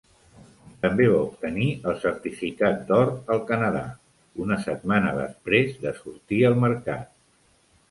També 0.85 1.05
va 1.15 1.19
obtenir 1.25 1.67
el 1.91 1.99
certificat 2.05 2.81
d'or 2.87 3.13
al 3.35 3.43
Canadà, 3.53 3.85
una 4.47 4.59
setmana 4.65 5.15
després 5.21 5.79
de 5.87 5.95
sortir 6.01 6.43
al 6.53 6.61
mercat. 6.67 7.17